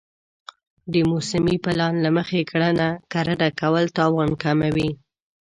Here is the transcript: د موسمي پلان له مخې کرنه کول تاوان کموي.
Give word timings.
د 0.91 0.93
موسمي 1.11 1.55
پلان 1.65 1.93
له 2.05 2.09
مخې 2.17 2.39
کرنه 2.51 2.87
کول 3.59 3.85
تاوان 3.97 4.31
کموي. 4.43 4.89